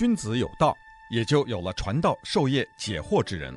[0.00, 0.74] 君子有道，
[1.10, 3.54] 也就有了传道授业解惑之人。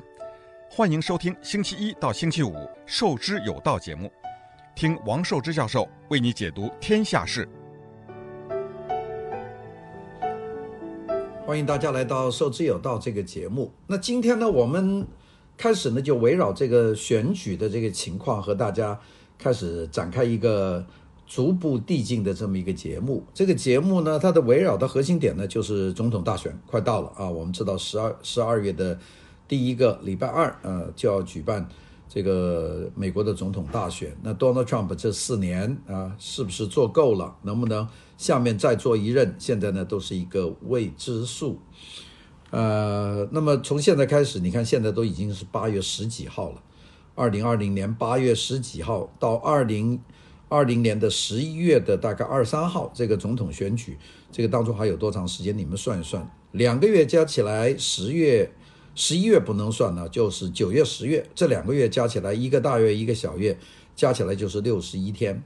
[0.68, 2.52] 欢迎收听星期一到星期五
[2.84, 4.12] 《授之有道》节目，
[4.74, 7.48] 听王寿之教授为你解读天下事。
[11.46, 13.72] 欢迎大家来到《授之有道》这个节目。
[13.86, 15.06] 那今天呢，我们
[15.56, 19.00] 开始呢，就围绕这个选举的这个情况，和大家
[19.38, 20.84] 开始展开一个。
[21.34, 27.28] 逐步递进的这么一个节目，这个节目呢，它的围绕的核心点呢，就是总统大选快到了啊。
[27.28, 28.96] 我们知道十二十二月的
[29.48, 31.68] 第一个礼拜二，呃，就要举办
[32.08, 34.16] 这个美国的总统大选。
[34.22, 37.34] 那 Donald Trump 这四年啊，是不是做够了？
[37.42, 37.84] 能不能
[38.16, 39.34] 下面再做一任？
[39.36, 41.58] 现在呢，都是一个未知数。
[42.52, 46.62] 呃，那么从现在开始，你看现在都已经是八月十几号了，
[47.16, 50.00] 二零二零年八月十几号到二零。
[50.48, 53.98] 二零年的十一月的大概二三号，这个总统选举，
[54.30, 55.56] 这个当中还有多长时间？
[55.56, 58.52] 你们算一算，两个月加起来，十月、
[58.94, 63.58] 十一月不能算了，就是九月、十月这两个月加起来，一个大月一个小月，
[63.96, 65.42] 加起来就是六十一天。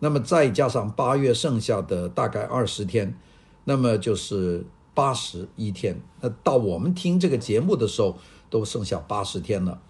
[0.00, 3.16] 那么再加上八月剩下的大概二十天，
[3.64, 6.00] 那么就是八十一天。
[6.20, 8.16] 那到我们听这个节目的时候，
[8.48, 9.80] 都剩下八十天了，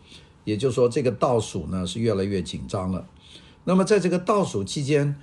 [0.45, 3.07] 也就是说，这个倒数呢是越来越紧张了。
[3.69, 5.15] 那么在这个倒数期间，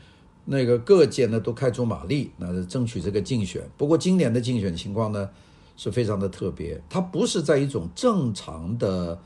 [0.45, 3.67] 那个各界呢都开足马力，那争取这个竞选。
[3.75, 5.27] 不过今年的竞选情况呢
[5.75, 9.19] 是非常的特别，它不是在一种正常的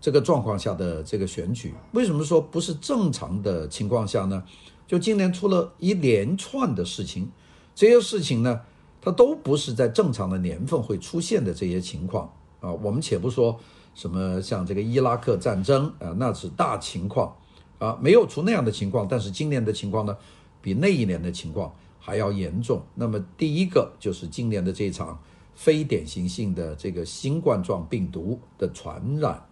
[0.00, 1.74] 这个状况下的这个选举。
[1.92, 4.42] 为什么说不是正常的情况下呢？
[4.86, 7.30] 就今年出了一连串的事情，
[7.74, 8.62] 这些事情呢，
[9.02, 12.72] 它都不是在正常的年份会出现的这些情况啊。
[12.72, 13.60] 我们且不说
[13.94, 17.36] 什么像这个伊拉克战争啊，那是大情况。
[17.78, 20.16] 啊，没有出那样的情况，但是今年的情况呢，
[20.62, 22.80] 比那一年的情况还要严重。
[22.94, 25.20] 那么第一个就是今年的这场
[25.54, 29.44] 非典型性的这个新冠状病毒的传染，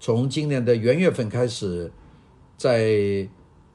[0.00, 1.90] 从今年的元月份开始，
[2.56, 3.26] 在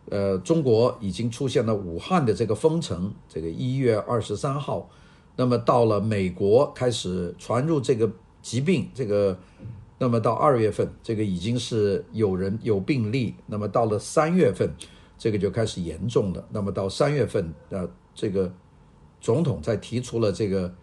[0.10, 4.90] 呃中国已经出现了武汉的这个封城，这个一月二十三号，
[5.36, 8.12] 那么到了美国开始传入这个
[8.42, 9.40] 疾病，这个。
[10.04, 13.36] 那么到二月份，这个已经是有人有病例。
[13.46, 14.70] 那么到了三月份，
[15.18, 16.46] 这个就开始严重了。
[16.52, 18.54] 那么到三月份，呃，这个
[19.22, 20.76] 总统在提出了这个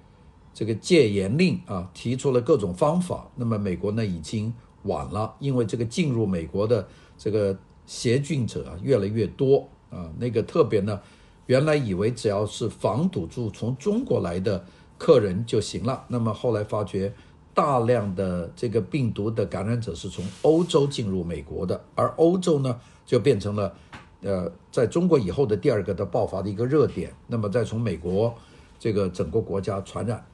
[0.54, 3.31] 这个戒严令啊，提出了各种方法。
[3.36, 4.54] 那么美国呢已经
[4.84, 6.88] 晚了，因为这个进入美国的
[7.19, 7.54] 这个
[7.84, 10.10] 携菌者啊越来越多啊。
[10.19, 10.98] 那个特别呢，
[11.44, 14.64] 原来以为只要是防堵住从中国来的
[14.97, 17.12] 客人就行了，那么后来发觉。
[17.53, 23.75] 大量的这个病毒的感染者是从欧洲进入美国的，而欧洲呢就变成了，
[24.22, 27.12] 呃，在中国以后的第二个的爆发的一个热点。
[27.27, 28.34] 那么再从美国
[28.78, 30.25] 这个整个国家传染，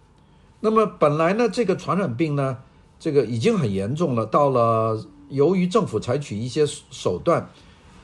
[0.60, 2.58] 那么本来呢这个传染病呢
[2.98, 4.26] 这个已经很严重了。
[4.26, 7.48] 到了由于政府采取一些手段，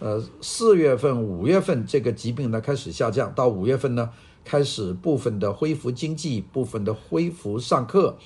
[0.00, 4.10] 呃，四月份、五月份这个疾病呢开始下降，到五月份呢
[4.42, 8.16] 开始部分的恢复经济，部分的恢复上课。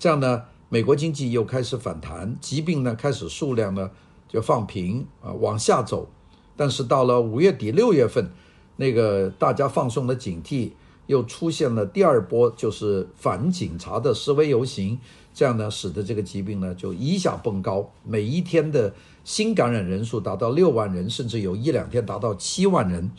[0.00, 3.90] 这样呢，美国经济又开始反弹，疾病呢开始数量呢
[4.26, 6.08] 就放平啊往下走，
[6.56, 8.30] 但是到了五月底六月份，
[8.76, 10.70] 那个大家放松了警惕，
[11.06, 14.98] 又出现了第二波，就是反警察的示威游行，
[15.34, 23.10] 这样呢使得这个疾病呢就一下蹦高，每一天的新感染人数达到六万人，甚至有一两天达到七万人，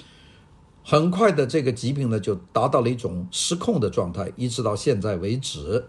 [0.84, 5.86] 很快的这个疾病呢就达到了一种失控的状态，一直到现在为止。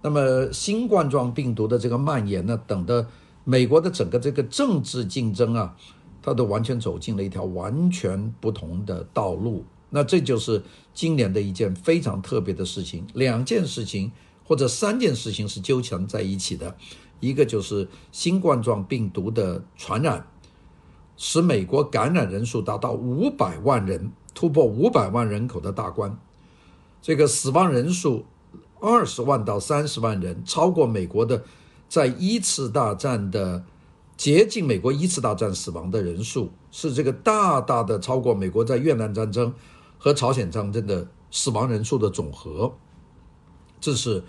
[0.00, 3.08] 那么新冠状病毒的这个蔓延呢，等的
[3.42, 5.76] 美国的整个这个政治竞争啊，
[6.22, 9.64] 它都完全走进了一条完全不同的道路。
[9.90, 10.62] 那这就是
[10.94, 14.12] 今年的一件非常特别的事情，两件事情
[14.44, 16.76] 或者三件事情是纠缠在一起的，
[17.18, 20.26] 一个就是新冠状病毒的传染，
[21.16, 26.16] 使美国感染人数达到五百万人，突破五百万人口的大关，
[27.02, 28.24] 这个死亡人数。
[28.80, 31.42] 二十万到三十万人，超过美国的
[31.88, 33.64] 在一次大战的
[34.16, 39.54] 接近美国一次大战死亡的人数，是这个大大的超过美国在越南战争
[39.98, 42.72] 和朝鲜战争的死亡人数的总和。
[43.80, 44.22] 这是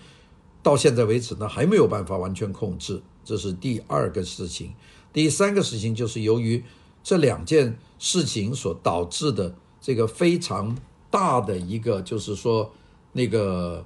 [0.63, 3.01] 到现在为止呢还没有办法完全控制。
[3.23, 4.73] 这是第二个事情，
[5.11, 6.63] 第三个事情就是由于
[7.03, 10.77] 这两件事情所导致的这个非常
[11.11, 12.71] 大的一个，就是说
[13.13, 13.85] 那个。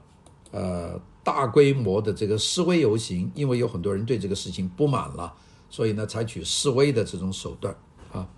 [0.53, 5.33] 呃，大规模的这个示威游行，因为有很多人对这个事情不满了，
[5.67, 7.75] 所以呢，采取示威的这种手段
[8.11, 8.29] 啊。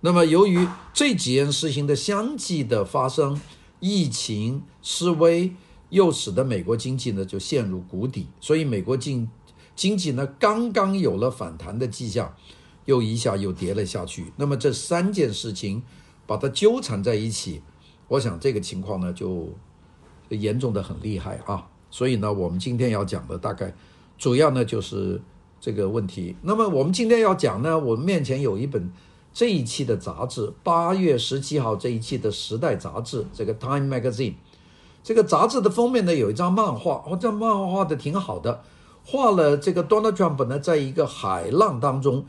[0.00, 3.38] 那么，由于这几件事情的相继的发生，
[3.78, 5.52] 疫情、示威，
[5.90, 9.28] 又使得美国经济呢就陷入谷底，所以美国经
[9.76, 12.34] 经济呢刚刚有了反弹的迹象，
[12.86, 14.32] 又一下又跌了下去。
[14.36, 15.82] 那么这三件事情
[16.26, 17.60] 把它纠缠在一起，
[18.08, 19.52] 我想这个情况呢就
[20.36, 21.66] 严重的很厉害啊。
[21.90, 23.74] 所以呢，我们今天要讲的大概
[24.16, 25.20] 主要呢就是
[25.60, 26.36] 这个问题。
[26.42, 28.92] 那么我们今天要讲呢，我们面前有一本
[29.32, 34.32] 这一期的杂志，八月十七号这一期的《时代》杂志，这个《Time Magazine》。
[35.02, 38.62] 这个杂志的封面呢有一张漫画，哦，这漫画画的挺好的，
[39.04, 42.24] 画了这个 Donald Trump 呢在一个海浪当中，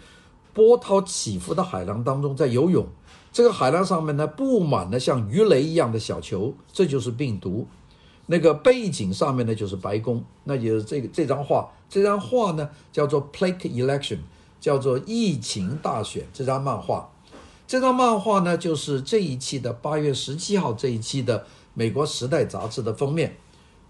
[0.54, 2.88] 波涛起伏的海浪当中在游泳。
[3.32, 7.68] 这个海浪上面呢布满了像鱼雷一样的小球，这就是病毒。
[8.32, 14.20] 那个背景上面呢就是白宫，那就是这个这张画，这张画呢叫做 Plague Election，
[14.62, 16.26] 叫做疫情大选。
[16.32, 17.12] 这张漫画，
[17.68, 23.36] 这张漫画呢就是这一期的八月十七号这一期的美国《时代》杂志的封面。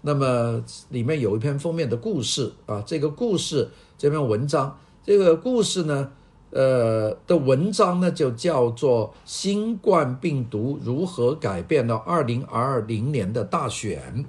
[0.00, 6.10] 那么里面有一篇封面的故事啊，这个故事这篇文章，这个故事呢，
[6.52, 14.24] 呃的文章呢就叫做“新冠病毒如何改变了二零二零年的大选”。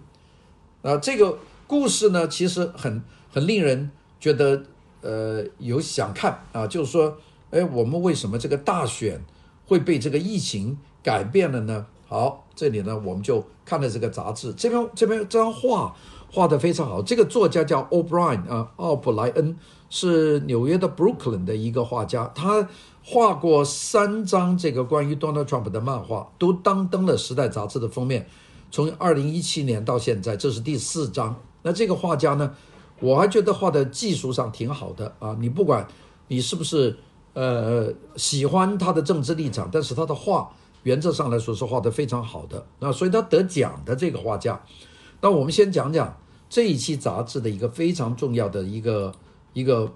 [0.82, 1.38] 啊，这个
[1.68, 4.64] 故事呢，其实很很令人觉得，
[5.02, 7.18] 呃，有想看啊，就是说，
[7.52, 9.24] 哎，我们为什么这个大选
[9.66, 11.86] 会被这个疫情改变了呢？
[12.08, 15.96] 好，这里呢，我们就看了这个杂志，这边这边这张画
[16.34, 19.56] 画得非常好，这个作家叫 O'Brien 啊，奥普莱恩，
[19.88, 22.68] 是纽约的 Brooklyn 的一个画家，他
[23.04, 28.28] 画过三张这个关于 Donald Trump 的漫画，都当登了《时代》杂志的封面。
[28.72, 31.36] 从二零一七年到现在，这是第四张。
[31.62, 32.52] 那这个画家呢，
[33.00, 35.38] 我还觉得画的技术上挺好的啊。
[35.40, 35.88] 你不管
[36.30, 36.98] 你是不是
[37.34, 40.52] 呃喜欢他的政治立场，但是他的画
[40.82, 42.66] 原则上来说是画的非常好的。
[42.80, 44.60] 那所以他得奖的这个画家，
[45.22, 46.18] 那我们先讲讲
[46.54, 49.12] 这一期杂志的一个非常重要的一个
[49.54, 49.92] 一个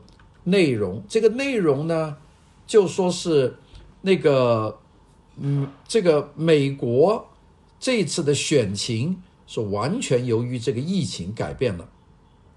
[0.45, 1.03] 内容。
[1.07, 2.17] 这个内容呢，
[2.65, 3.57] 就说是
[4.01, 4.79] 那个
[5.35, 7.27] 嗯，这个美国。
[7.79, 11.87] 这次的选情是完全由于这个疫情改变了。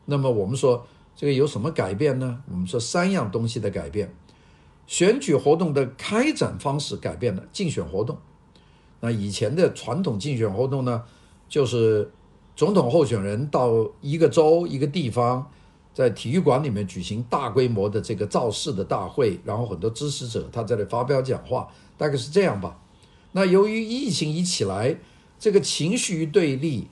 [0.07, 2.43] 那么我们说这个有什么改变呢？
[2.51, 4.15] 我们说三样东西的改变：
[4.87, 8.17] 选举活动的开展方式改变了，竞选活动。
[9.01, 11.05] 那以前的传统竞选活动呢，
[11.51, 12.11] 就是
[12.61, 15.51] 总统候选人到一个州一个地方，
[15.95, 21.67] 在体育馆里面举行大规模的这个造势的大会，然后很多支持者他在这里发表讲话，
[21.97, 22.79] 大概是这样吧。
[23.33, 24.95] 那由于疫情一起来，
[25.39, 26.87] 这个情绪对立，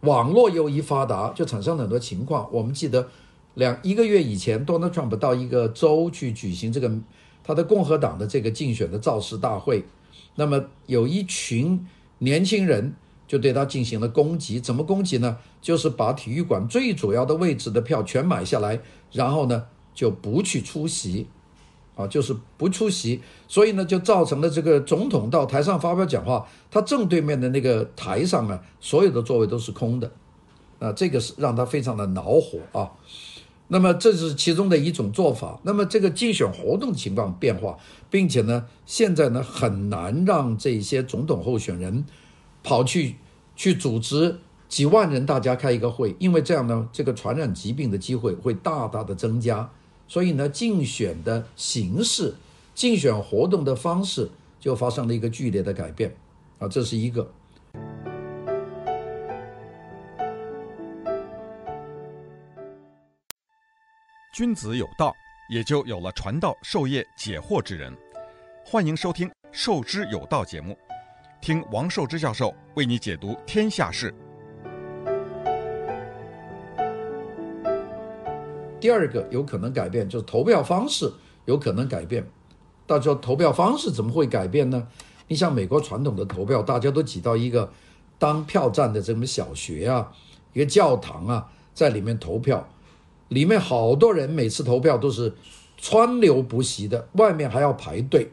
[0.00, 2.48] 网络又一发达，就产生了很多情况。
[2.50, 3.08] 我们记得
[3.54, 6.90] 两一个月以前，Donald Trump 到一个州去举行这个
[7.44, 9.84] 他的共和党的这个竞选的造势大会，
[10.34, 11.86] 那么有一群
[12.18, 12.96] 年轻人
[13.32, 14.60] 就对他进行了攻击。
[14.60, 15.38] 怎么攻击呢？
[15.62, 18.78] 就是把体育馆最主要的位置的票全买下来，
[19.10, 19.64] 然后呢
[19.94, 21.26] 就不去出席。
[21.94, 30.10] 啊，就是不出席，所以呢，就造成了这个总统到台上发表讲话，他正对面的那个台上啊，所有的座位都是空的，
[30.78, 32.92] 啊，这个是让他非常的恼火啊。
[33.68, 35.60] 那么这是其中的一种做法。
[35.64, 37.78] 那么这个竞选活动情况变化，
[38.10, 42.06] 并且呢，现在呢很难让这些总统候选人
[42.62, 43.16] 跑去
[43.54, 44.38] 去组织
[44.68, 49.70] 几万人大家开一个会，因为这样呢，这个传染疾病的机会会大大的增加。
[50.08, 52.34] 所以呢，竞选的形式、
[52.74, 54.28] 竞选活动的方式
[54.60, 56.14] 就发生了一个剧烈的改变，
[56.58, 57.30] 啊，这是一个。
[64.34, 65.14] 君子有道，
[65.50, 67.94] 也就有了传道授业解惑之人。
[68.64, 70.76] 欢迎收听《授之有道》节目，
[71.42, 74.14] 听王寿之教授为你解读天下事。
[78.78, 81.12] 第二个有可能改变，就是投票方式
[81.46, 82.24] 有可能改变。
[82.86, 84.86] 大家说投票方式怎么会改变呢？
[85.26, 87.68] 你像美国传统的投票，大家都挤到一个
[88.20, 90.12] 当票站的这么小学啊，
[90.52, 92.68] 一个教堂啊，在里面投票，
[93.26, 95.34] 里面好多人每次投票都是
[95.76, 98.30] 川流不息的，外面还要排队，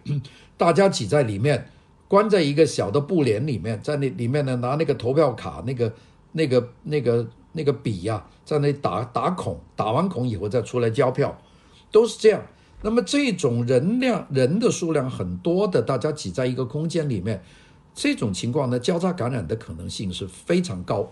[0.56, 1.72] 大家挤在里面，
[2.10, 5.94] 关在一个小的布帘里面，在那里面呢拿那个投票卡，那个
[6.34, 7.26] 那个那个。
[7.52, 11.36] 那个笔呀、在那打打孔，打完孔以后再出来交票，
[11.92, 12.40] 都是这样。
[12.84, 17.44] 那么这种人量人的数量很多的，大家挤在一个空间里面，
[17.96, 21.10] 这种情况呢，交叉感染的可能性是非常高。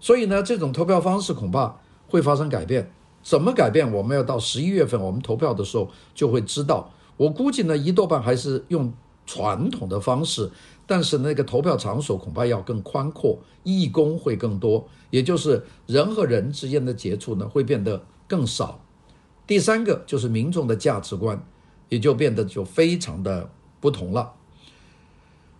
[0.00, 1.76] 所以呢，这种投票方式恐怕
[2.08, 2.90] 会发生改变。
[3.22, 3.90] 怎么改变？
[3.92, 6.90] 我们要到十一月份我们投票的时候就会知道。
[7.16, 8.92] 我估计呢，一多半还是用
[9.24, 10.50] 传统的方式，
[10.86, 18.80] 但是那个投票场所恐怕要更宽阔，义工会更多，也就是人和人之间的接触呢会变得更少。
[19.46, 21.46] 第三个就是民众的价值观，
[21.88, 23.48] 也就变得就非常的
[23.80, 24.32] 不同了。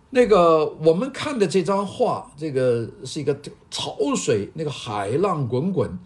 [0.09, 3.39] 那个我们看的这张画，这个是一个
[3.71, 5.97] 潮水，那个海浪滚滚，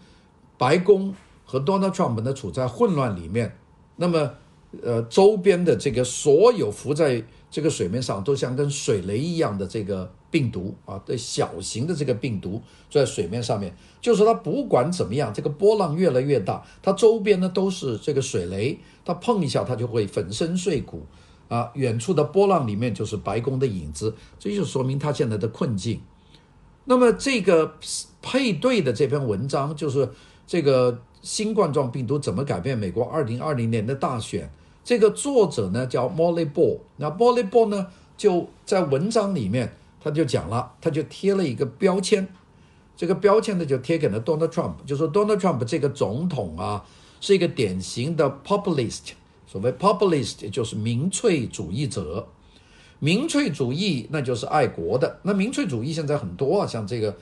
[0.56, 3.58] 白宫和 Donald Trump 呢处在混乱里面，
[3.96, 4.30] 那么。
[4.82, 21.06] 呃，周边的这个所有浮在这个水面上，都像跟水雷一样的这个病毒啊，对小型的这个病毒在水面上面，就是它不管怎么样，这个波浪越来越大，它周边呢都是这个水雷，它碰一下它就会粉身碎骨
[21.48, 21.70] 啊。
[21.74, 26.02] 远处的波浪里面就是白宫的影子，这就说明它现在的困境。
[26.84, 27.74] 那么这个
[28.20, 30.10] 配对的这篇文章就是
[30.46, 34.50] 这个新冠状病毒怎么改变美国二零二零年的大选。
[34.88, 42.26] 这个作者呢叫 Molly Ball，那 Molly Ball 呢就在文章里面他就讲了，他就贴了一个标签，
[42.96, 46.82] 这个标签呢就贴给了 Donald Trump，就说 Donald Trump 这个总统啊
[47.20, 49.10] 是一个典型的 populist，
[49.46, 52.26] 所谓 populist 就是民粹主义者，
[52.98, 57.12] 民粹主义那就是爱国的，那民粹主义现在很多啊，像这个《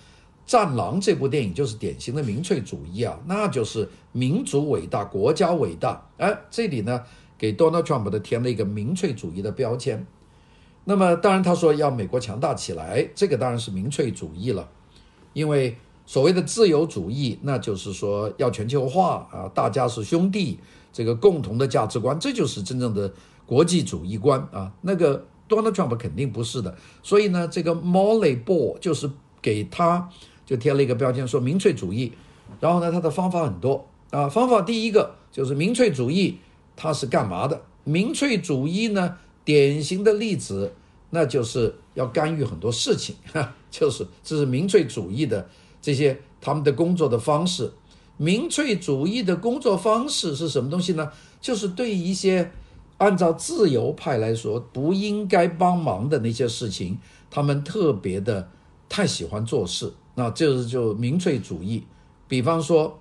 [0.46, 7.02] 战狼》这部电影就是典型的民粹主义啊，那就是民族伟大，国家伟大，哎，这里呢。
[7.38, 10.06] 给 Donald Trump 的填了一个民粹主义的标签，
[10.84, 14.68] 那么当然他说要美国强大起来，这个当然是民粹主义了，
[15.32, 15.76] 因为
[16.06, 20.58] 所谓的自由主义，那就是说要全球化啊，大家是兄弟，
[20.92, 23.12] 这个共同的价值观，这就是真正的
[23.44, 24.72] 国际主义观啊。
[24.80, 29.10] 那个 Donald Trump 肯定不是的，所以呢，这个 Molly Ball 就是
[29.42, 30.08] 给他
[30.46, 32.12] 就贴了一个标签，说民粹主义，
[32.60, 36.38] 然后呢，他的方法很多啊，方法第一个就是民粹主义。
[36.76, 37.60] 他是干嘛的？
[37.84, 39.16] 民粹主义呢？
[39.44, 40.72] 典型的例子，
[41.10, 45.48] 那就是要干预很多事情，哈，就是这是民粹主义的
[45.80, 47.72] 这些他们的工作的方式。
[48.16, 51.12] 民粹主义的工作方式是什么东西呢？
[51.40, 52.50] 就是对一些
[52.98, 56.98] 按照自由派来说不应该帮忙的那些事情，
[57.30, 58.50] 他们特别的
[58.88, 61.84] 太喜欢做事，那就是就民粹主义。
[62.26, 62.98] 比方说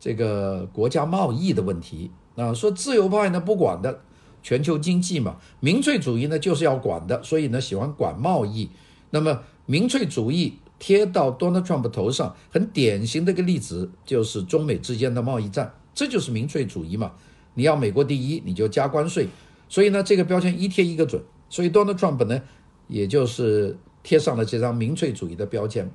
[0.00, 2.10] 这个国家贸易的问题。
[2.36, 4.00] 啊，说自由派呢不管的，
[4.42, 8.68] 全球经济嘛，民粹主义呢就是要管的，所以呢喜欢管贸易。
[9.10, 17.12] 那么民粹主义贴到 Donald Trump 头上，很典型的一个例子就是中美之间的贸易战，这就是民粹主义嘛。
[17.54, 19.28] 你要美国第一，你就加关税，
[19.70, 22.42] 所以呢这个标签一贴一个准，所以 Donald Trump 呢
[22.86, 25.90] 也就是贴上了这张民粹主义的标签。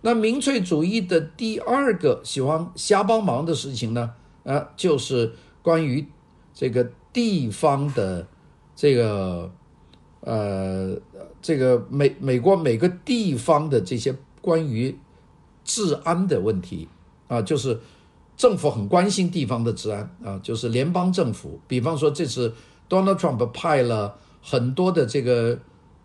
[0.00, 5.34] 那民粹主义的第二个喜欢瞎帮忙的事情呢，啊就是。
[5.68, 6.02] 关于
[6.54, 8.26] 这个地方的
[8.74, 9.52] 这个
[10.20, 10.98] 呃，
[11.42, 14.98] 这个美美国每个地方的这些关于
[15.64, 16.88] 治安的问题
[17.26, 17.78] 啊，就是
[18.34, 22.54] 政府很关心地方的治安啊，就是联邦政府，比方说这次
[22.88, 25.58] Donald Trump 派了很多的这个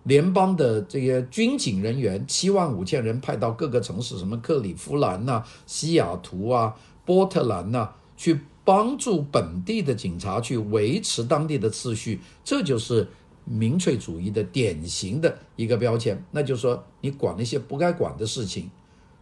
[0.03, 8.41] 联邦的这些军警人员，七万五千人派到各个城市，什么克里夫兰呐、西雅图啊、波特兰呐，去。
[8.65, 13.07] 帮助本地的警察去维持当地的秩序，这就是
[13.43, 16.23] 民粹主义的典型的一个标签。
[16.31, 18.69] 那就是说，你管那些不该管的事情。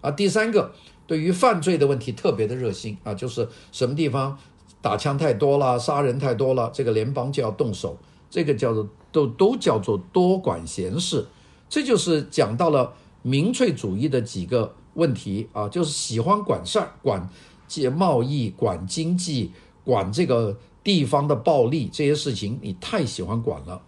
[0.01, 0.71] 啊，第三个，
[1.05, 4.38] 对于犯罪的问题特别的热心啊，就是什么地方
[4.81, 7.98] 打枪太多了，杀人太多了，这个联邦就要动手。
[8.29, 11.25] 这个叫做都都叫做多管闲事。
[11.69, 17.29] 这就是讲到了民粹主义的几个问题啊，就是喜欢管事儿，管。
[17.72, 19.50] 借贸易、管经济、
[19.86, 23.82] 管这个地方的暴力这些事情，你太喜欢管了。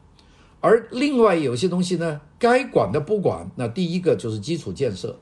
[0.61, 3.51] 而另外有些东西呢，该管的不管。
[3.57, 5.19] 那第一个就是基础建设，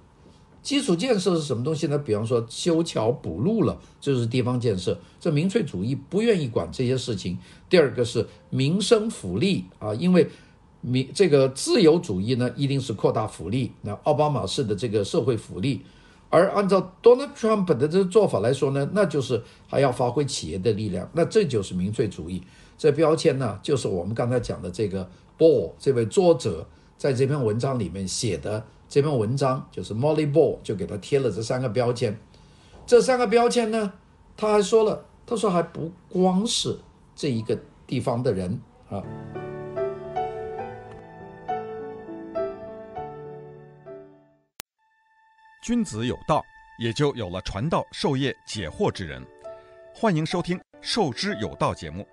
[0.61, 1.97] 基础建设是什么东西呢？
[1.97, 4.95] 比方说修桥补路了，这就是地方建设。
[5.19, 7.35] 这民粹主义不愿意管这些事情。
[7.67, 10.29] 第二个是民生福利啊，因为
[10.81, 13.71] 民这个自由主义呢，一定是扩大福利。
[13.81, 15.81] 那奥巴马式的这个社会福利。
[16.31, 22.41] 而按照 Donald Trump 的这个做法来说呢，那就是还要发挥企业的力量，那这就是民粹主义。
[22.77, 25.07] 这标签呢，就是我们刚才讲的这个
[25.37, 26.65] Ball 这位作者
[26.97, 32.17] 在这篇文章里面写的这篇文章，就是 Molly Ball 就给他贴了这三个标签。
[32.87, 33.93] 这三个标签呢，
[34.37, 36.79] 他还说了，他说还不光是
[37.15, 38.59] 这一个地方的人
[38.89, 39.03] 啊。
[45.61, 46.43] 君子有道
[46.79, 49.23] 也就有了传道授业解惑之人。
[49.93, 52.03] 欢迎收听受之有道节目。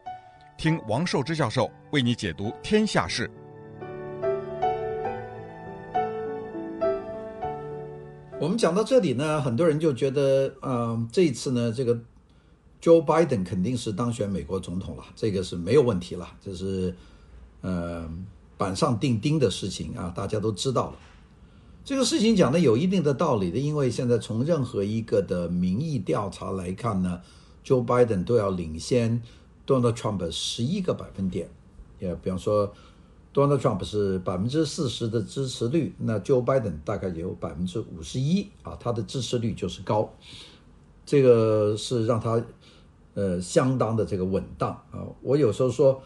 [0.58, 3.30] 听王受之教授为你解读天下事。
[8.38, 11.94] 我们讲到这里呢很多人就觉得嗯这一次呢这个
[12.82, 16.94] joe biden 肯定是当选美国总统了这个是没有问题了这是
[17.62, 18.26] 嗯
[18.58, 20.98] 板上钉钉的事情啊大家都知道了。
[21.88, 27.18] 这个事情讲的有一定的道理的，因为现在从任何一个的民意调查来看呢
[27.64, 29.22] ，Joe Biden 都要领先
[29.66, 31.48] Donald Trump 十一个百分点。
[31.98, 32.70] 也比方说
[33.32, 40.12] ，Donald Trump 是百分之四十的支持率，那 Joe Biden 大概有百分之五十一啊，他的支持率就是高，
[41.06, 42.44] 这个是让他
[43.14, 45.08] 呃相当的这个稳当啊。
[45.22, 46.02] 我有时候说。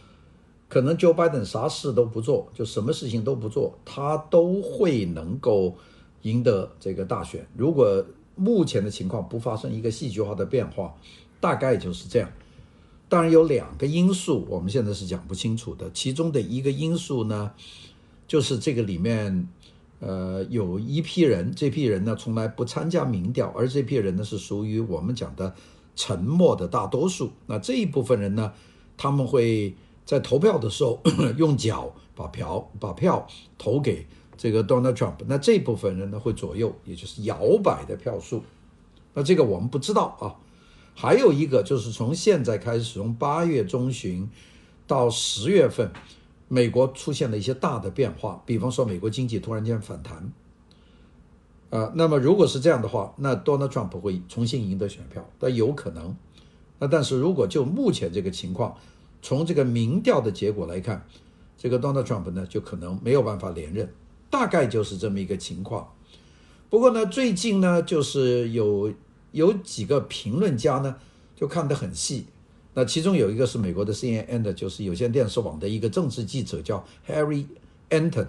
[0.73, 5.77] 可能 Joe Biden 啥事都不做，就什么事情都不做，他都会能够
[6.23, 7.47] 赢得这个大选。
[7.55, 8.03] 如果
[8.37, 10.95] 目前的情况不发生一个戏剧化的变化，
[11.41, 12.33] 大概就是这样。
[13.07, 15.91] 当然有两个因素，我们现在是讲不清楚的。
[15.91, 17.53] 其中的一个因素呢，
[18.27, 19.47] 就是这个里面，
[20.01, 25.55] 呃，有一批人，这批人呢从来不参加民调，而这批人呢是属于我们讲的
[25.95, 27.31] 沉默的大多数。
[27.45, 28.55] 那这一部分人呢，
[28.97, 29.75] 他们会。
[30.13, 31.01] 在投票的时候，
[31.39, 33.27] 用脚把票把票
[33.57, 38.43] 投给这个 Donald Trump，那这部分人呢会左右，也就是摇摆的票数。
[39.15, 40.37] 那这个我们不知道啊。
[40.95, 44.29] 还有一个就是从现在开始，从八月中旬
[44.87, 45.91] 到十月份，
[46.47, 50.31] 美国出现了一些大的变化，比方说美国经济突然间反弹。
[51.71, 56.15] 啊，那么如果是这样的话，那 Donald Trump 会重新赢得选票，那有可能。
[56.79, 58.77] 那但是如果就目前这个情况，
[59.23, 61.07] 从这个民调的结果来看，
[61.57, 63.89] 这个 Donald Trump 呢就可能没有办法连任，
[64.29, 65.95] 大概就是这么一个情况。
[66.69, 68.93] 不过呢，最近呢就是有
[69.31, 70.97] 有几个评论家呢
[71.37, 72.27] 就看得很细，
[72.75, 77.45] 那其中有一个是美国的 CNN 的，就是有线电视网的一个政治记者叫 Harry
[77.91, 78.27] Enten，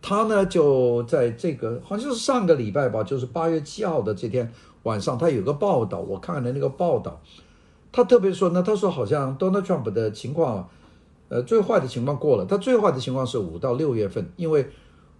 [0.00, 4.50] 他呢就在这个好像是上个礼拜吧，就是八月七号的这天
[4.84, 7.20] 晚上，他有个报道，我看了那个报道。
[7.92, 10.68] 他特别说呢，他说好像 Donald Trump 的情况，
[11.28, 12.44] 呃，最坏的情况过了。
[12.44, 14.68] 他最坏的情况是五到六月份，因为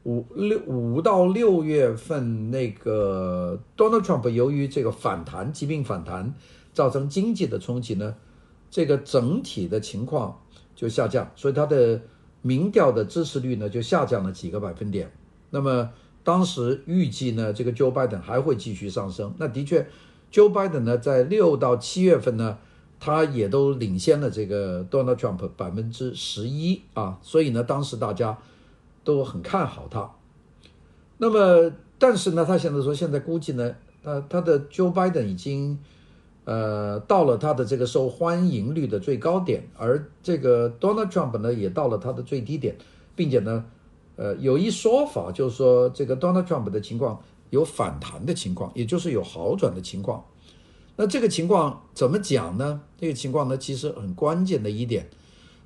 [0.05, 6.35] 五六五到六月份那个 Donald Trump 由于这个反弹，疾病反弹，
[6.73, 8.15] 造成经济的冲击呢，
[8.71, 10.39] 这个整体的情况
[10.75, 12.01] 就下降，所以他的
[12.43, 15.11] 民调的支持率呢就下降了几个百分点。
[15.51, 15.91] 那么
[16.23, 19.35] 当时预计呢，这个 Joe Biden 还会继续上升。
[19.39, 19.87] 那的确
[20.37, 22.59] ，Joe Biden 呢在六到七月份呢。
[22.99, 28.39] 他也都领先了这个 Donald Trump 百分之十一啊，所以呢，当时大家
[29.05, 30.11] 都很看好他。
[31.19, 35.79] 那么，但是呢，他现在说，现在估计呢，他他的 Joe Biden 已经
[36.47, 42.79] 呃到了他的这个受欢迎率的最高点，而这个 Donald Trump 呢也到了他的最低点，
[43.15, 43.67] 并且呢，
[44.17, 50.25] 呃，有一说法就是说，这个 Donald Trump 的情况有反弹的情况，也就是有好转的情况。
[50.97, 52.81] 那这个情况怎么讲呢？
[52.99, 55.09] 这个情况呢，其实很关键的一点，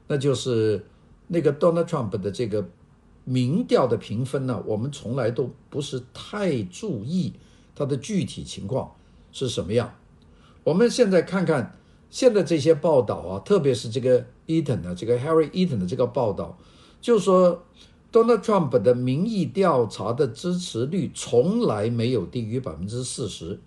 [0.08, 0.84] 那就是
[1.28, 2.68] 那个 Donald Trump 的这个
[3.24, 7.34] 民调的评分呢，我们从来都不是太注意
[7.76, 8.96] 它的具体情况
[9.30, 9.94] 是什么样。
[10.64, 11.78] 我们现在看看
[12.10, 16.58] 现在这些报道啊，特别是这个 Eaton 的这个 Harry Eaton 的这个报道，
[17.00, 17.64] 就是说
[18.12, 23.58] Donald Trump 的民意调查的支持率从来没有低于百分之四十。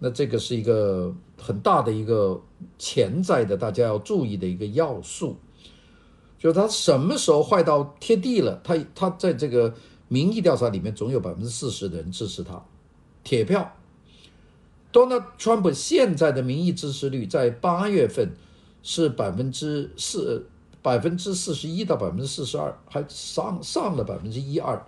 [0.00, 2.40] 那这个是一个很大的一个
[2.78, 5.36] 潜在的，大家要注意的一个要素，
[6.38, 9.72] 就是他什么时候坏到贴地了，他他在这个
[10.08, 12.62] 民意调查里面总有百分之四十的人支持他，
[13.22, 13.76] 铁票。
[14.92, 18.32] Donald Trump 现在的民意支持率在八月份
[18.82, 20.46] 是百分之四
[20.84, 24.80] 百分之四十一到百分之四十二，还上上了百分之一二，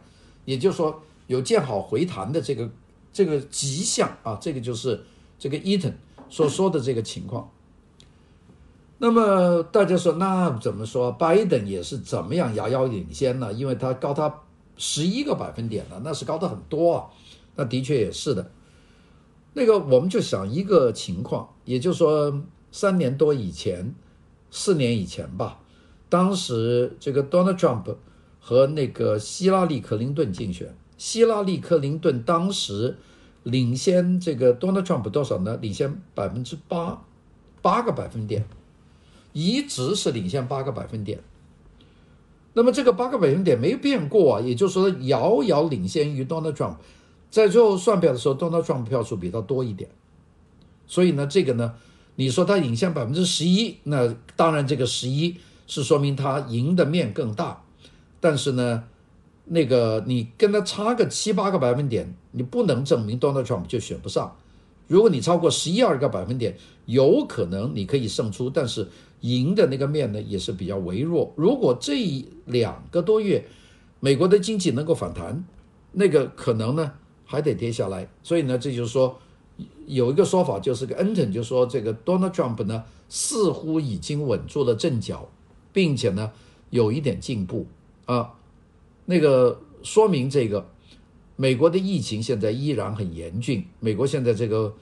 [0.44, 2.70] 也就是说有见好回弹的这个。
[3.12, 5.02] 这个迹象啊，这个就是
[5.38, 5.94] 这个 Eaton
[6.28, 7.50] 所说的这个情况。
[8.98, 11.10] 那么大家说，那怎么说？
[11.12, 13.50] 拜登也是怎么样遥遥领先呢？
[13.54, 14.42] 因为他高他
[14.76, 17.06] 十一个百分点呢，那是高得很多啊。
[17.54, 18.50] 那的确也是的。
[19.54, 23.94] 那个我们就想一个情况，也就是说三年多以前，
[24.50, 25.58] 四年以前吧，
[26.08, 27.96] 当时这个 Donald Trump
[28.40, 30.74] 和那个希拉里·克林顿竞选。
[30.96, 32.96] 希拉里·克林顿当时
[33.42, 35.58] 领先这个 Donald Trump 多少呢？
[35.60, 37.02] 领先百分之八，
[37.60, 38.46] 八个百分点，
[39.32, 41.20] 一直是领先八个百分点。
[42.54, 46.76] 那么这个八个百分点没变过啊，也就是说遥遥领先于 Donald Trump。
[47.30, 49.90] 在最后算票的时候，Donald Trump 票数比他多一点。
[50.86, 51.74] 所以呢，这个呢，
[52.14, 55.36] 你说他领先百分之十一，那当然这个十一
[55.66, 57.62] 是说明他赢的面更大。
[58.20, 58.84] 但是呢，
[59.44, 64.36] 那个你跟他差个七八个百分点，你不能证明 Donald Trump 就选不上。
[64.88, 68.88] 如果你超过十一二个百分点，有可能你可以胜出，但是
[69.20, 71.32] 赢的那个面呢也是比较微弱。
[71.36, 73.44] 如果这两个多月
[73.98, 75.44] 美国的经济能够反弹，
[75.92, 76.92] 那个可能呢
[77.24, 78.08] 还得跌下来。
[78.22, 79.18] 所以呢，这就是说
[79.86, 85.28] 有一个说法，就是个 Anton 就说这个 Donald Trump 呢似乎已经稳住了阵脚，
[85.76, 86.32] 并且呢
[86.70, 87.66] 有一点进步
[88.06, 88.32] 啊。
[89.04, 90.66] 那个说明这个，
[91.36, 93.62] 美国的疫情现在依然很严峻。
[93.78, 94.74] 美国现在这个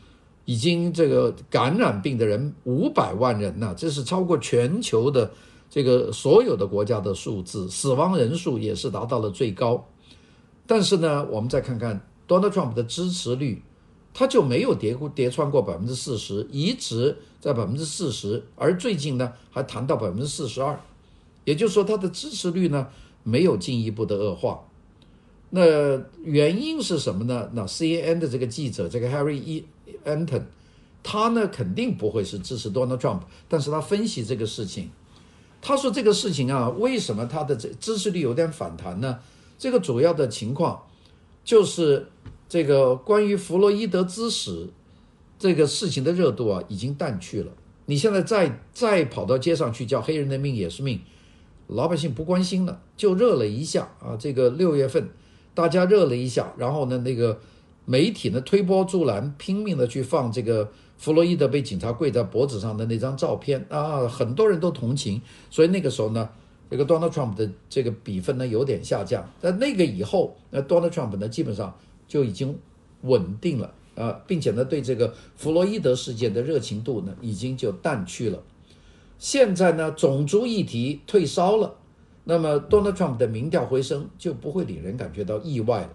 [0.44, 5.32] 已经这个感染病的人五百万人呐，这是超过全球的
[5.68, 9.84] 这个所有的国家的数字，死亡人数也是达到了最高。
[10.64, 13.60] 但是呢，我们再看看 Donald Trump 的支持率，
[14.14, 20.80] 他就没有跌过跌穿过百分之四十，一直在百分之四十，而最近呢还谈到百分之四十二，
[21.44, 22.88] 也就是说他的支持率呢。
[23.26, 24.60] 没有进一步的恶化，
[25.48, 27.48] 那原因是什么呢？
[27.54, 29.64] 那 CNN 的这个记者，这个 Harry E.
[30.04, 30.42] Anton，
[31.02, 34.90] 他呢肯定不会是支持 Donald Trump，但是他分析这个事情，
[35.62, 39.18] 他说这个事情啊，为什么他的这支持率有点反弹呢？
[39.58, 40.82] 这个主要的情况
[41.42, 42.06] 就是
[42.54, 44.70] 这个关于弗洛伊德之死
[45.40, 47.50] 这个事情的热度啊已经淡去了。
[47.86, 51.00] 你现在再再跑到街上去叫黑人的命也是命。
[51.66, 54.16] 老百姓不关心了，就热了一下啊！
[54.16, 55.08] 这个六月份，
[55.52, 57.40] 大家热了一下，然后呢，那个
[57.86, 66.28] 媒体呢推波助澜，拼命的去放这个弗洛伊德被警察跪在脖子上的那张照片啊，很多人都同情，所以那个时候呢，
[66.70, 69.28] 这个 Donald Trump 的这个比分呢有点下降。
[69.40, 71.76] 在那个以后，那 Donald Trump 呢基本上
[72.14, 72.56] 就已经
[73.00, 78.40] 稳定了啊，并且呢对这个弗洛伊德事件的热情度呢已经就淡去了。
[79.18, 81.74] 现在呢，种族议题退烧了，
[82.22, 85.90] 那么 Donald Trump 的民调回升就不会令人感觉到意外了。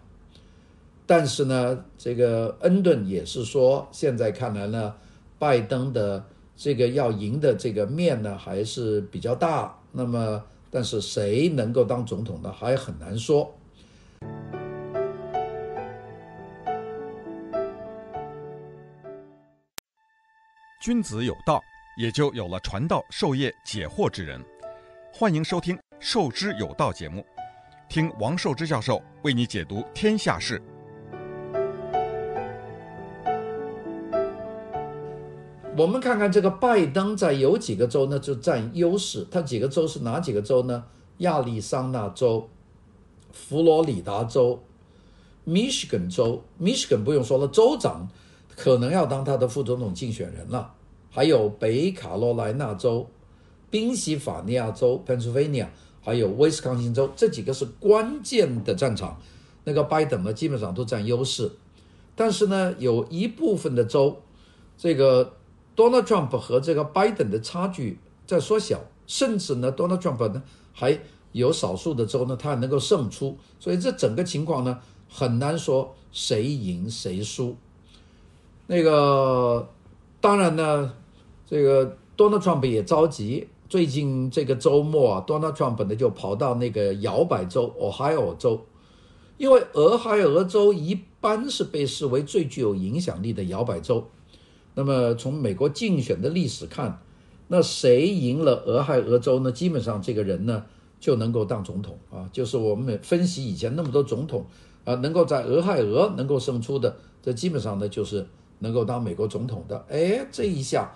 [1.05, 4.93] 但是呢，这个恩顿也是说，现在看来呢，
[5.37, 6.25] 拜登的
[6.57, 9.73] 这个要赢的这个面呢还是比较大。
[9.93, 13.55] 那么，但是谁能够当总统呢，还很难说。
[20.79, 21.61] 君子有道。
[21.97, 24.41] 也就有了传道授业解惑之人。
[25.11, 27.25] 欢迎收听《授之有道》节目，
[27.89, 30.61] 听王寿之教授为你解读天下事。
[35.75, 40.85] 我们看看这个拜登在有几个州呢就占优势，他几个州是哪几个州呢？
[41.17, 42.49] 亚利桑那州、
[43.33, 44.63] 佛罗里达州、
[45.43, 46.41] 密西根州。
[46.57, 48.07] 密西根不用说了，州长
[48.59, 50.73] 可能要当他的副总统竞选人了。
[51.09, 53.09] 还有北卡罗来纳州、
[53.69, 55.67] 宾夕法尼亚州 （Pennsylvania），
[56.01, 59.17] 还有威斯康星州，这几个是关键的战场。
[59.63, 61.49] 那个拜登呢，基本上都占优势。
[62.15, 64.21] 但是呢，有一部分的州，
[64.77, 65.33] 这个
[65.73, 70.43] Donald Trump 和这个拜登的差距在缩小，甚至呢，Donald Trump 呢
[70.73, 70.99] 还
[71.31, 73.37] 有少数的州呢，他能够胜出。
[73.57, 77.55] 所以这整个情况呢，很难说谁赢谁输。
[78.69, 79.67] 那个。
[80.21, 80.91] 当然呢，
[81.47, 83.47] 这个 Donald Trump 也着急。
[83.69, 88.59] 最近这个周末啊，Donald Trump 呢就跑到那个摇摆州 Ohio 州，
[89.37, 94.09] 因为俄亥俄州一般是被视为最具有影响力的摇摆州。
[94.75, 96.99] 那么从美国竞选的历史看，
[97.47, 99.49] 那谁赢了俄亥俄州呢？
[99.49, 100.65] 基本上这个人呢
[100.99, 102.29] 就能够当总统啊。
[102.33, 104.45] 就是我们分析以前那么多总统
[104.83, 108.27] 啊，能够在俄亥俄能够胜出的，这基本上呢就是。
[108.59, 110.91] 能够当美国总统的，哎，这一下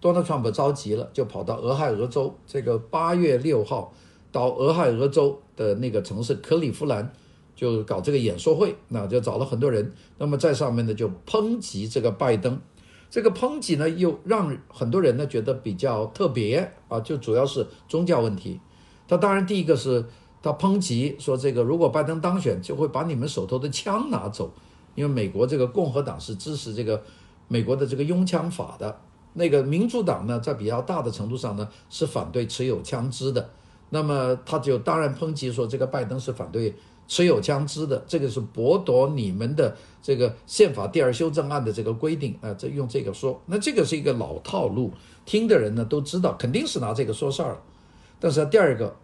[0.00, 2.34] ，Donald Trump 着急了，就跑到俄亥俄州。
[2.46, 3.92] 这个八月六号
[4.30, 7.12] 到俄亥俄州的那个城市克利夫兰，
[7.54, 9.92] 就搞这个演说会，那就找了很多人。
[10.18, 12.58] 那么在上面呢，就抨击这个拜登。
[13.10, 18.58] 这个抨击呢，又让很多人呢觉得比较特别啊，就主要是宗教问题。
[19.06, 20.06] 他当然第一个是
[20.42, 24.50] 他抨击说，这个如果拜登当选，就会把你们手头的枪拿走。
[24.94, 27.02] 因为美国这个共和党是支持这个
[27.48, 29.00] 美国的这个拥枪法的，
[29.34, 33.48] 那个民主党呢，在比较大的程度上呢是反对持有枪支的。
[33.90, 36.74] 那么他就当然抨击说，这个拜登是反对
[37.06, 44.90] 持有枪支的，这个是剥夺你们的这个宪法第二修正案的这个规定啊，这用这个说，那这个是一个老套路，
[45.26, 47.58] 听的人呢都知道，肯定是拿这个说事儿。
[48.18, 48.96] 但是第二个，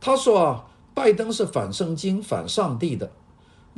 [0.00, 3.10] 他说啊，拜登是反圣经、反上帝的。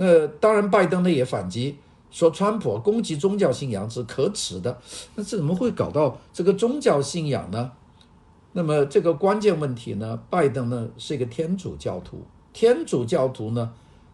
[0.00, 1.76] 那当然，拜登呢也反击
[2.08, 4.78] 说，川普攻击宗教信仰是可耻的。
[5.16, 7.72] 那这怎么会搞到这个宗教信仰呢？
[8.52, 13.72] 那么这个关键问题呢，拜登呢是一个天主教徒，天主教徒呢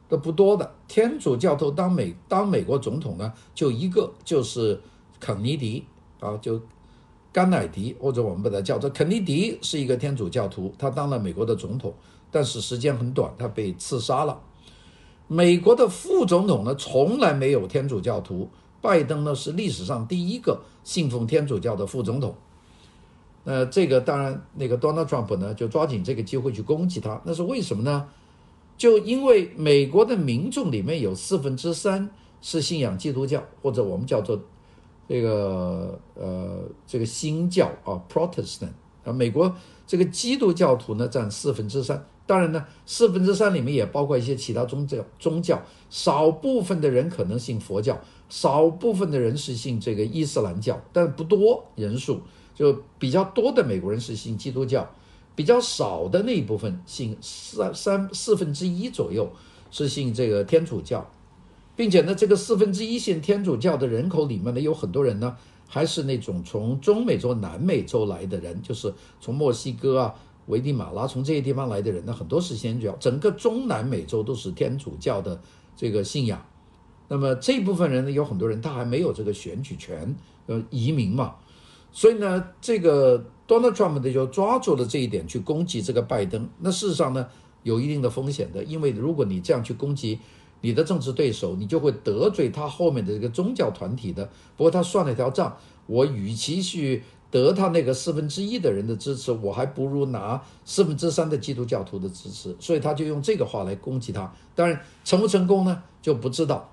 [0.08, 0.74] 都不多的。
[0.88, 4.80] 天主教徒当美当美国总统呢，就一个，就是
[5.20, 5.84] 肯尼迪
[6.18, 6.58] 啊，就
[7.30, 11.92] 甘乃迪，或者我们把它叫做肯尼迪，是一个天主教徒，他当了美国的总统，
[12.30, 14.40] 但是时间很短，他被刺杀了。
[15.26, 18.48] 美国的副总统呢，从来没有天主教徒，
[18.80, 22.34] 拜登呢是历史上第一个信奉天主教的副总统。
[23.44, 27.20] 呃，这个当然，那个 Donald Trump 呢，就抓紧这个机会去攻击他。
[27.24, 28.06] 那是为什么呢？
[28.76, 32.10] 就因为美国的民众里面有四分之三
[32.40, 34.38] 是信仰基督教，或者我们叫做
[35.08, 38.72] 这个呃这个新教啊 Protestant
[39.04, 39.54] 啊，美国
[39.86, 42.04] 这个基督教徒呢占四分之三。
[42.26, 52.20] 当然呢，四分之三里面也包括一些其他宗教宗教，少部分的人可能信佛教，少部分的人是信这个伊斯兰教，但不多人数。
[52.54, 54.88] 就比较多的美国人是信基督教，
[55.34, 59.28] 比较少的那一部分信三三四分之一左右
[59.72, 61.10] 是信这个天主教，
[61.74, 70.14] 并且呢，这个四分之一信天主教的人口里面呢，有很多人呢还是那种从中美洲、南美洲来的人，就是从墨西哥啊、
[70.46, 75.40] 危地马拉从这些地方来的人呢，很多是天主教，整个中南美洲都是天主教的
[75.76, 76.44] 这个信仰。
[77.08, 80.14] 那么这部分人呢，有很多人他还没有这个选举权，
[80.46, 81.34] 呃，移民嘛。
[81.92, 86.48] 所以呢，这个 Donald Trump 呢就抓住了这一点去攻击这个拜登。
[86.58, 87.28] 那事实上呢，
[87.62, 90.18] 有一定的风险的，因为如果你这样去攻击
[90.60, 94.28] 你的政治对手，你就会得罪他后面的这个宗教团体的。
[94.56, 97.02] 不过他算了一条账，我与其去
[97.42, 102.54] 得他那个四分之一的人的支持，我还不如拿四分之三的基督教徒的支持。
[102.60, 104.32] 所以他就用这个话来攻击他。
[104.54, 106.70] 当然成不成功呢，就不知道。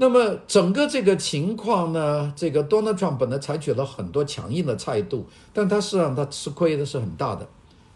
[0.00, 7.48] 那么整个这个情况呢，这个 Donald Trump 本来采取了很多强硬的态度，但他实际上他吃亏的是很大的。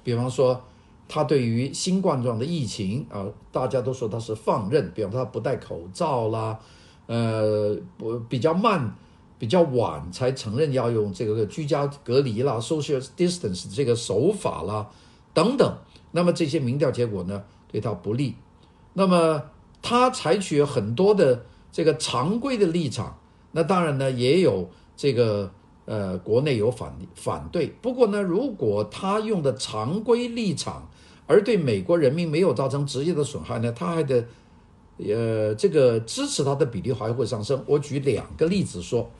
[0.03, 0.61] 比方说，
[1.09, 6.59] 他对于新冠状的疫情啊，大家都说他是放任，比方说他不戴口罩啦，
[7.07, 8.93] 呃，不比较慢，
[9.43, 14.89] 比较晚才承认要用这个居家隔离啦，social distance 这个手法啦
[15.35, 15.77] 等等。
[16.13, 18.37] 那么这些民调结果呢，对他不利。
[18.93, 19.43] 那么
[19.83, 21.43] 他采取很多的。
[21.75, 23.19] 这个常规的立场，
[23.53, 25.51] 那当然呢也有这个
[25.87, 27.67] 呃国内有反反对。
[27.81, 30.87] 不过呢，如果他用的常规立场，
[31.27, 34.23] 而对美国人民没有造成直接的损害呢，他还得
[34.99, 37.65] 呃这个支持他的比例还会上升。
[37.67, 39.11] 我举两个例子说，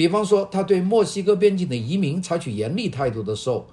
[0.00, 3.66] 比方说他对墨西哥边境的移民采取严厉态度的时候，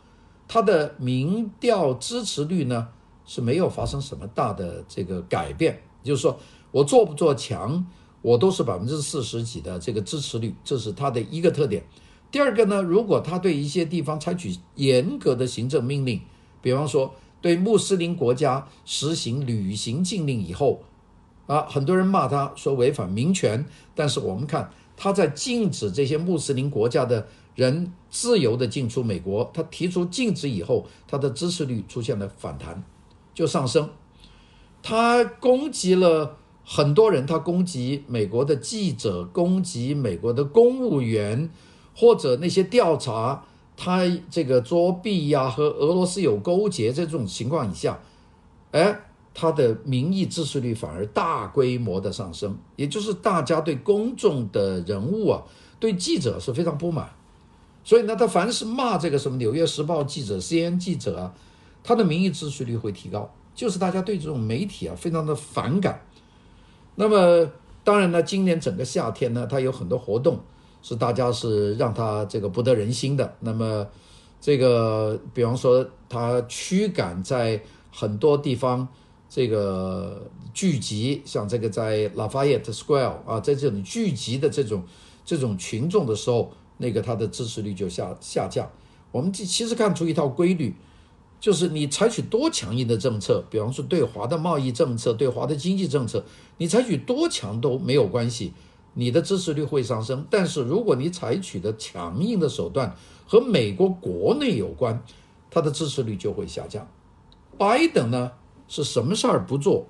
[0.46, 2.90] 他的民调支持率呢
[3.26, 6.38] 是没有发生什么大的这个改变，就是说
[6.72, 7.88] 我做不做强。
[8.22, 11.82] 我都是百分之四十几的这个支持率，这是他的一个特点。
[12.30, 16.20] 第二个呢，如果他对一些地方采取严格的行政命令，
[16.62, 20.82] 比方说对穆斯林国家实行旅行禁令以后，
[21.46, 23.63] 啊，很多人骂他说违反民权，
[23.96, 32.84] 但是我们看他在禁止这些穆斯林国家的人自由的进出美国，他提出禁止以后，他的支持率出现了反弹，
[33.34, 33.90] 就上升。
[34.84, 36.36] 他攻击了。
[36.70, 41.50] 很多人他攻击美国的记者，攻击美国的公务员，
[41.96, 43.46] 或者那些调查
[43.78, 48.02] 他这个作弊呀、和俄罗斯有勾结这种情况以下，
[48.72, 49.00] 哎，
[49.39, 55.43] 他的民意支持率反而大规模的上升，也就是大家对公众的人物啊，
[55.80, 57.08] 对记者是非常不满，
[57.84, 61.34] 所以呢，他凡是骂这个什么《纽约时报》记者、CNN 记者啊，
[61.84, 66.02] 他的民意支持率会提高，就是大家对这种媒体啊非常的反感。
[66.95, 67.47] 那么
[67.84, 70.39] 当然呢，今年整个夏天呢，他有很多活动，
[70.82, 73.36] 是大家是让他这个不得人心的。
[73.39, 73.86] 那么
[74.41, 78.88] 这个比方说，他驱赶在很多地方
[79.30, 84.84] 这个聚集，像这个在 Lafayette Square 啊，在这里聚集的这种
[85.26, 88.70] 这种群众的时候，那个他的支持率就下下降。
[89.12, 90.76] 我们其实看出一套规律。
[91.40, 96.26] 就是你采取多强硬的政策，比方说对华的贸易政策、对华的经济政策，
[96.58, 98.54] 你采取多强都没有关系，
[98.96, 100.26] 你的支持率会上升。
[100.32, 102.96] 但是如果你采取的强硬的手段
[103.28, 105.00] 和美国国内有关，
[105.52, 106.90] 它的支持率就会下降。
[107.56, 108.32] 拜登呢
[108.67, 109.86] 是什么事儿不做？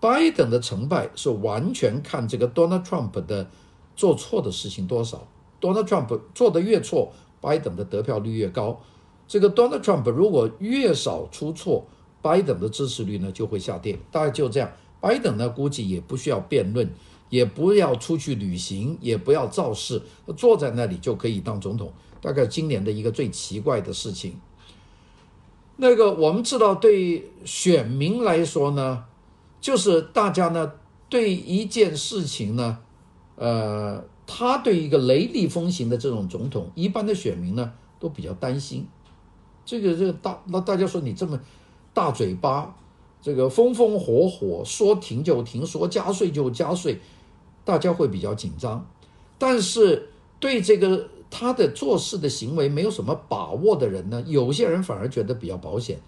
[0.00, 3.48] 拜登的成败是完全看这个 Donald Trump 的
[3.94, 5.28] 做错的事情多少。
[5.60, 8.80] Donald Trump 做的越错，拜登的得票率越高。
[9.28, 11.86] 这个 Donald Trump 如果越少出错，
[12.20, 13.96] 拜登的支持率呢就会下跌。
[14.10, 16.92] 大概就这样，拜登呢估计也不需要辩论，
[17.30, 20.02] 也不要出去旅行，也不要造势，
[20.36, 21.92] 坐在那里就可以当总统。
[22.20, 24.36] 大概今年的一个最奇怪的事情。
[25.82, 29.02] 那个我们知道，对选民来说呢，
[29.60, 30.74] 就是大家呢
[31.08, 32.78] 对一件事情呢，
[33.34, 38.86] 呃，他对一个雷厉风行的这种总统，一般的选民呢都比较担心。
[39.64, 41.40] 这个这个大那大家说你这么
[41.92, 42.76] 大嘴巴，
[43.20, 47.00] 这个风风火火说停就停，说加税就加税，
[47.64, 48.86] 大家会比较紧张。
[49.36, 55.98] 但是对这个他的做事的行为没有什么把握的人呢，有些人反而觉得比较保险，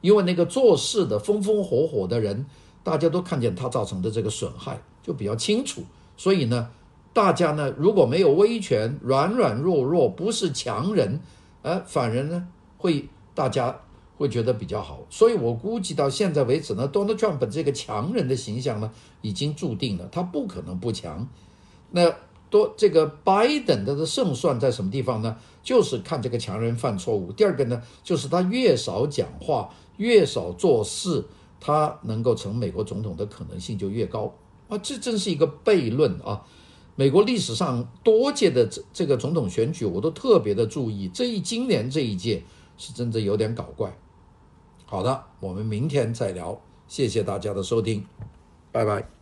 [0.00, 2.44] 因为那个做事的风风火火的人，
[2.82, 5.82] 大家都看见他造成的这个损害就比较清楚。
[6.16, 6.70] 所以呢，
[7.12, 11.20] 大家呢如果没有威权，软软弱弱，不是强人，
[11.62, 12.48] 呃，反而呢。
[12.82, 13.78] 会大家
[14.16, 18.90] 会觉得比较好，所以我估计到现在为止呢，Donald Trump 这个强人的形象呢
[19.20, 21.28] 已经注定了，他不可能不强。
[21.92, 22.12] 那
[22.52, 25.36] 多这个拜登的胜算在什么地方呢？
[25.64, 27.32] 就是看这个强人犯错误。
[27.32, 31.24] 第二个呢，就是他越少讲话，越少做事，
[31.58, 34.32] 他能够成美国总统的可能性就越高
[34.68, 34.78] 啊！
[34.78, 36.42] 这真是一个悖论啊！
[36.94, 42.44] 美国历史上多届的这这个总统选举，我都特别的注意，这一今年这一届。
[42.78, 43.96] 是真的有点搞怪。
[44.86, 46.58] 好的，我们明天再聊。
[46.88, 48.04] 谢谢大家的收听，
[48.72, 49.21] 拜拜。